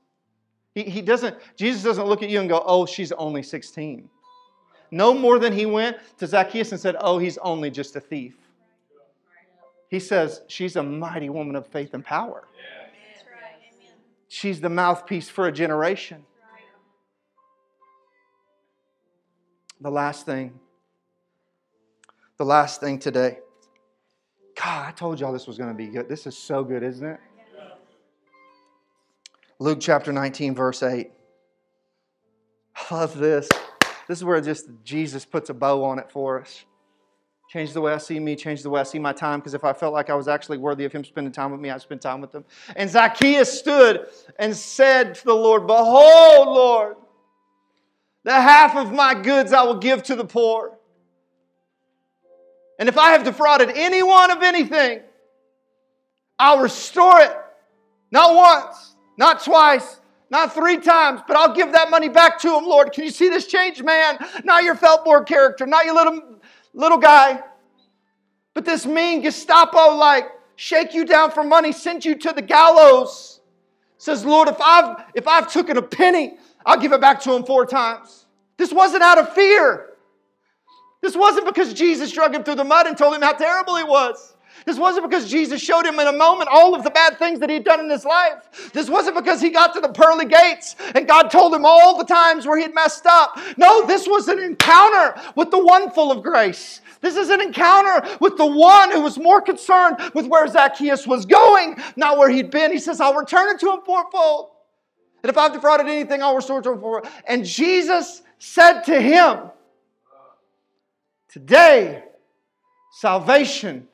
[0.73, 4.09] he, he doesn't, Jesus doesn't look at you and go, oh, she's only 16.
[4.93, 8.35] No more than he went to Zacchaeus and said, oh, he's only just a thief.
[9.89, 12.47] He says, she's a mighty woman of faith and power.
[14.27, 16.23] She's the mouthpiece for a generation.
[19.81, 20.59] The last thing,
[22.37, 23.39] the last thing today.
[24.55, 26.07] God, I told y'all this was going to be good.
[26.07, 27.19] This is so good, isn't it?
[29.57, 31.09] Luke chapter 19, verse 8.
[32.75, 33.49] I love this.
[34.07, 36.65] This is where just Jesus puts a bow on it for us.
[37.49, 39.63] Change the way I see me, change the way I see my time, because if
[39.63, 42.01] I felt like I was actually worthy of Him spending time with me, I'd spend
[42.01, 42.43] time with Him.
[42.75, 44.07] And Zacchaeus stood
[44.39, 46.95] and said to the Lord, Behold, Lord,
[48.23, 50.77] the half of my goods I will give to the poor.
[52.79, 55.01] And if I have defrauded anyone of anything,
[56.39, 57.37] I'll restore it.
[58.11, 59.99] Not once, not twice,
[60.29, 62.91] not three times, but I'll give that money back to him, Lord.
[62.91, 64.17] Can you see this change, man?
[64.43, 66.39] Not your felt board character, not your little,
[66.73, 67.41] little guy,
[68.53, 73.41] but this mean Gestapo like shake you down for money, send you to the gallows.
[73.97, 77.43] Says, Lord, if I've if I've taken a penny, I'll give it back to him
[77.43, 78.25] four times.
[78.57, 79.89] This wasn't out of fear.
[81.01, 83.83] This wasn't because Jesus drug him through the mud and told him how terrible he
[83.83, 84.32] was.
[84.65, 87.49] This wasn't because Jesus showed him in a moment all of the bad things that
[87.49, 88.71] he'd done in his life.
[88.73, 92.05] This wasn't because he got to the pearly gates and God told him all the
[92.05, 93.37] times where he'd messed up.
[93.57, 96.81] No, this was an encounter with the one full of grace.
[97.01, 101.25] This is an encounter with the one who was more concerned with where Zacchaeus was
[101.25, 102.71] going, not where he'd been.
[102.71, 104.51] He says, I'll return it to him fourfold.
[105.21, 107.13] And if I've defrauded anything, I'll restore it to him fourfold.
[107.27, 109.51] And Jesus said to him,
[111.27, 112.03] Today,
[112.91, 113.87] salvation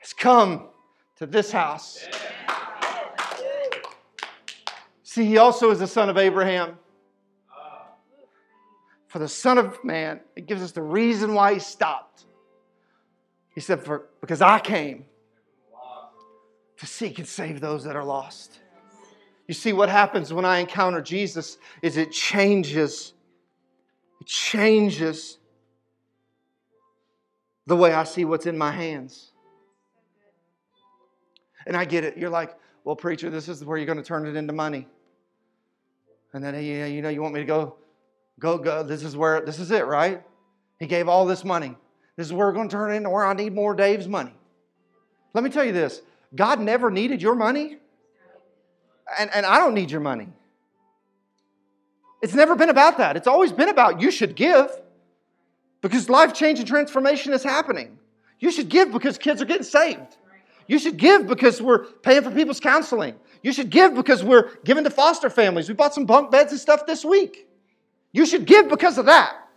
[0.00, 0.64] has come
[1.16, 2.06] to this house.
[5.02, 6.78] See, he also is the son of Abraham.
[9.08, 12.26] For the Son of Man, it gives us the reason why he stopped.
[13.52, 15.04] He said, For because I came
[16.76, 18.60] to seek and save those that are lost.
[19.48, 23.12] You see, what happens when I encounter Jesus is it changes.
[24.20, 25.38] It changes
[27.66, 29.29] the way I see what's in my hands.
[31.66, 32.16] And I get it.
[32.16, 34.86] You're like, well, preacher, this is where you're going to turn it into money.
[36.32, 37.76] And then, yeah, you know, you want me to go,
[38.38, 38.82] go, go.
[38.82, 40.22] This is where, this is it, right?
[40.78, 41.76] He gave all this money.
[42.16, 44.34] This is where we're going to turn it into where I need more Dave's money.
[45.34, 46.02] Let me tell you this
[46.34, 47.78] God never needed your money,
[49.18, 50.28] and, and I don't need your money.
[52.22, 53.16] It's never been about that.
[53.16, 54.70] It's always been about you should give
[55.80, 57.98] because life change and transformation is happening.
[58.38, 60.16] You should give because kids are getting saved.
[60.70, 63.16] You should give because we're paying for people's counseling.
[63.42, 65.68] You should give because we're giving to foster families.
[65.68, 67.48] We bought some bunk beds and stuff this week.
[68.12, 69.48] You should give because of that.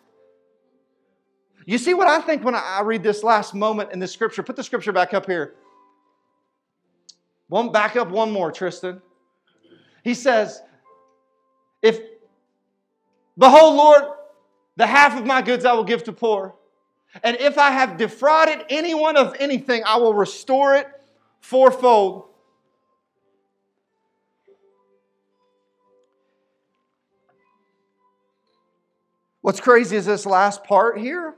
[1.68, 4.41] You see what I think when I read this last moment in the scripture?
[4.41, 5.53] Put the scripture back up here.
[7.47, 8.99] One back up one more, Tristan.
[10.03, 10.64] He says,
[11.84, 11.99] If
[13.38, 14.01] behold, Lord,
[14.78, 16.55] the half of my goods I will give to poor.
[17.22, 20.88] And if I have defrauded anyone of anything, I will restore it
[21.44, 22.24] fourfold.
[29.41, 31.36] What's crazy is this last part here,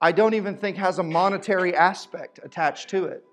[0.00, 3.24] I don't even think has a monetary aspect attached to it.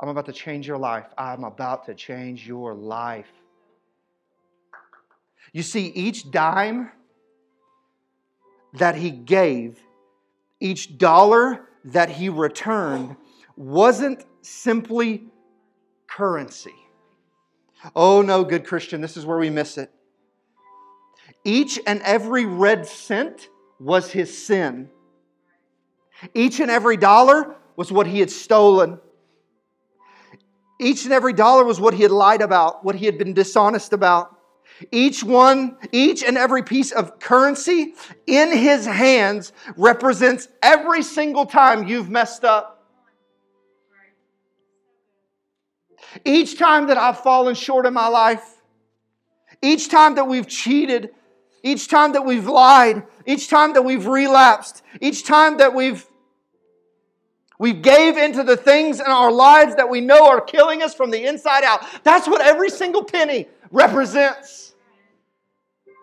[0.00, 1.06] I'm about to change your life.
[1.18, 3.30] I'm about to change your life.
[5.52, 6.90] You see, each dime
[8.74, 9.80] that he gave,
[10.60, 13.16] each dollar that he returned,
[13.56, 15.24] wasn't simply
[16.06, 16.74] currency.
[17.96, 19.90] Oh, no, good Christian, this is where we miss it.
[21.44, 23.48] Each and every red cent
[23.80, 24.90] was his sin.
[26.34, 29.00] Each and every dollar was what he had stolen.
[30.78, 33.92] Each and every dollar was what he had lied about, what he had been dishonest
[33.92, 34.36] about.
[34.90, 37.94] Each one, each and every piece of currency
[38.26, 42.81] in his hands represents every single time you've messed up.
[46.24, 48.62] Each time that I've fallen short in my life,
[49.60, 51.10] each time that we've cheated,
[51.62, 56.06] each time that we've lied, each time that we've relapsed, each time that we've
[57.58, 61.12] we gave into the things in our lives that we know are killing us from
[61.12, 61.86] the inside out.
[62.02, 64.74] That's what every single penny represents.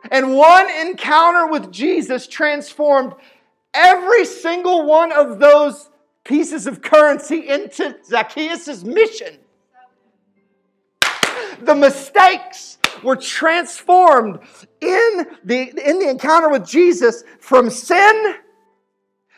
[0.10, 3.14] And one encounter with Jesus transformed
[3.74, 5.90] every single one of those
[6.24, 9.38] pieces of currency into Zacchaeus' mission.
[11.62, 14.40] The mistakes were transformed
[14.82, 18.36] in the, in the encounter with Jesus from sin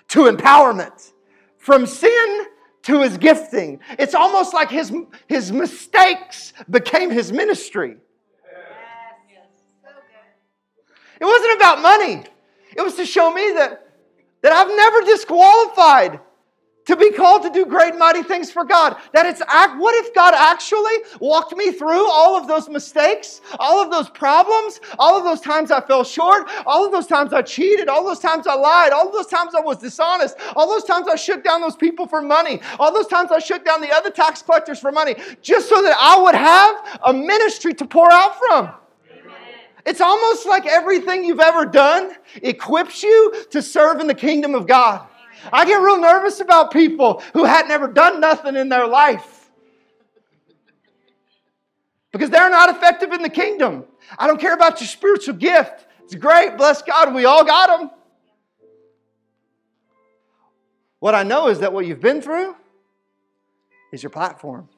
[0.09, 1.11] to empowerment,
[1.57, 2.45] from sin
[2.83, 3.79] to his gifting.
[3.99, 4.93] It's almost like his,
[5.27, 7.97] his mistakes became his ministry.
[11.19, 12.23] It wasn't about money.
[12.75, 13.87] It was to show me that,
[14.41, 16.19] that I've never disqualified
[16.85, 18.97] to be called to do great mighty things for God.
[19.13, 23.81] That it's act what if God actually walked me through all of those mistakes, all
[23.81, 27.41] of those problems, all of those times I fell short, all of those times I
[27.41, 31.07] cheated, all those times I lied, all those times I was dishonest, all those times
[31.07, 34.09] I shook down those people for money, all those times I shook down the other
[34.09, 38.37] tax collectors for money, just so that I would have a ministry to pour out
[38.37, 38.71] from.
[39.85, 44.67] It's almost like everything you've ever done equips you to serve in the kingdom of
[44.67, 45.07] God.
[45.51, 49.49] I get real nervous about people who had never done nothing in their life
[52.11, 53.85] because they're not effective in the kingdom.
[54.17, 55.87] I don't care about your spiritual gift.
[56.03, 57.89] It's great, bless God, we all got them.
[60.99, 62.55] What I know is that what you've been through
[63.91, 64.69] is your platform.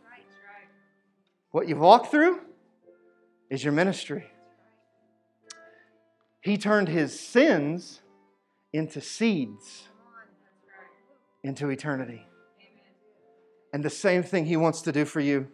[1.52, 2.40] What you've walked through
[3.50, 4.26] is your ministry.
[6.42, 8.02] He turned his sins
[8.72, 9.88] into seeds
[11.44, 12.26] into eternity.
[13.74, 15.48] And the same thing He wants to do for you.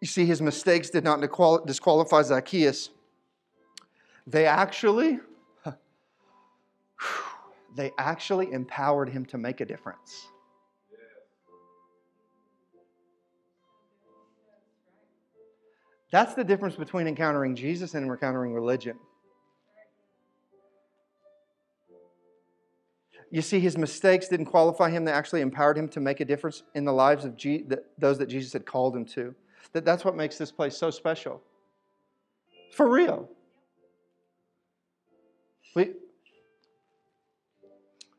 [0.00, 1.20] You see, his mistakes did not
[1.66, 2.90] disqualify Zacchaeus.
[4.26, 5.18] They actually,
[7.74, 10.28] they actually empowered him to make a difference.
[16.12, 18.98] That's the difference between encountering Jesus and encountering religion.
[23.30, 26.62] You see, his mistakes didn't qualify him, they actually empowered him to make a difference
[26.74, 27.64] in the lives of Je-
[27.98, 29.34] those that Jesus had called him to.
[29.72, 31.42] That, that's what makes this place so special.
[32.72, 33.28] For real.
[35.74, 35.92] We,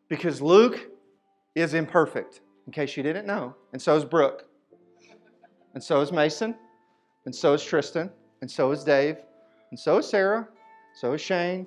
[0.10, 0.89] because Luke
[1.55, 4.45] is imperfect, in case you didn't know, and so is Brooke,
[5.74, 6.55] and so is Mason,
[7.26, 9.18] and so is Tristan, and so is Dave,
[9.72, 10.47] and so is Sarah,
[10.95, 11.66] so is Shane,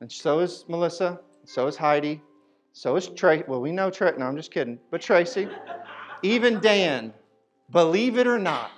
[0.00, 2.22] and so is Melissa, and so is Heidi,
[2.76, 3.42] so is Tracy.
[3.48, 4.18] Well, we know Tracy.
[4.18, 4.78] No, I'm just kidding.
[4.90, 5.48] But Tracy,
[6.22, 7.14] even Dan,
[7.70, 8.70] believe it or not,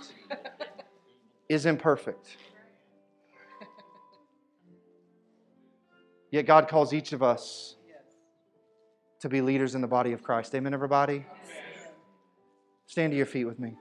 [1.48, 2.36] is imperfect.
[6.30, 7.74] Yet God calls each of us
[9.18, 10.54] to be leaders in the body of Christ.
[10.54, 11.26] Amen, everybody?
[12.86, 13.74] Stand to your feet with me.